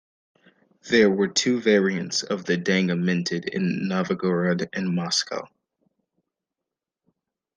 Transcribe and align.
There 0.89 1.11
were 1.11 1.27
two 1.27 1.61
variants 1.61 2.23
of 2.23 2.43
the 2.45 2.57
denga 2.57 2.95
minted 2.99 3.45
in 3.47 3.87
Novgorod 3.87 4.67
and 4.73 4.95
Moscow. 4.95 5.47